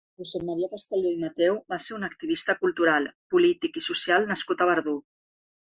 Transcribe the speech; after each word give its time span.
Josep 0.19 0.43
Maria 0.45 0.69
Castelló 0.69 1.11
i 1.15 1.19
Mateu 1.23 1.59
va 1.73 1.79
ser 1.89 1.93
un 1.99 2.07
activista 2.09 2.57
cultural, 2.63 3.07
polític 3.37 3.81
i 3.83 3.87
social 3.91 4.29
nascut 4.35 4.65
a 4.65 4.71
Verdú. 4.75 4.99